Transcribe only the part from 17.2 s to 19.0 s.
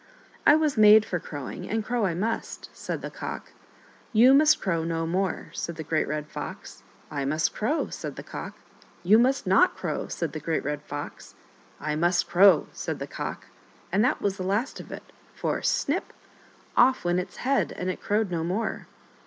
head, and it crowed no more.